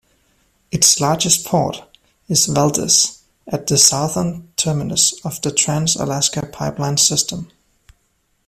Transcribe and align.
Its 0.71 0.99
largest 0.99 1.45
port 1.45 1.83
is 2.27 2.47
Valdez, 2.47 3.19
at 3.45 3.67
the 3.67 3.77
southern 3.77 4.51
terminus 4.55 5.13
of 5.23 5.39
the 5.43 5.51
Trans-Alaska 5.51 6.47
Pipeline 6.51 6.97
System. 6.97 7.51